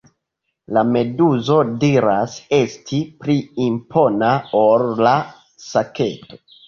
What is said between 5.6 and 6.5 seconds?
saketo.